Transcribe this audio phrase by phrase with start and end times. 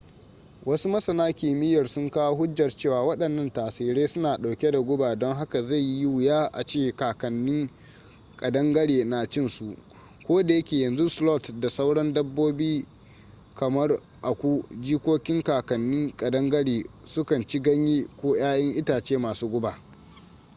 [0.67, 5.61] wasu masana kimiyyar sun kawo hujjar cewa waɗannan tsirrai suna ɗauke da guba don haka
[5.63, 7.69] zai yi wuya a ce kakannin
[8.37, 9.75] ƙadangare na cin su
[10.27, 12.85] koda yake yanzu sloth da sauran dabbobi
[13.55, 19.77] kamar aku jikokin kakannin ƙadangare su kan ci ganyaye ko yayan itace masu guba